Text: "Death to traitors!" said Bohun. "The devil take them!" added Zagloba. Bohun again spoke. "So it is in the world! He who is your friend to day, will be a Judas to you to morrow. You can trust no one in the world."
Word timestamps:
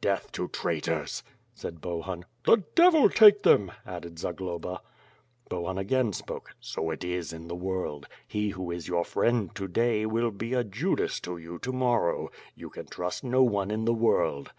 "Death 0.00 0.30
to 0.30 0.46
traitors!" 0.46 1.24
said 1.54 1.80
Bohun. 1.80 2.24
"The 2.44 2.62
devil 2.76 3.10
take 3.10 3.42
them!" 3.42 3.72
added 3.84 4.16
Zagloba. 4.16 4.80
Bohun 5.48 5.76
again 5.76 6.12
spoke. 6.12 6.54
"So 6.60 6.90
it 6.92 7.02
is 7.02 7.32
in 7.32 7.48
the 7.48 7.56
world! 7.56 8.06
He 8.24 8.50
who 8.50 8.70
is 8.70 8.86
your 8.86 9.04
friend 9.04 9.52
to 9.56 9.66
day, 9.66 10.06
will 10.06 10.30
be 10.30 10.54
a 10.54 10.62
Judas 10.62 11.18
to 11.22 11.36
you 11.36 11.58
to 11.58 11.72
morrow. 11.72 12.30
You 12.54 12.70
can 12.70 12.86
trust 12.86 13.24
no 13.24 13.42
one 13.42 13.72
in 13.72 13.84
the 13.84 13.92
world." 13.92 14.52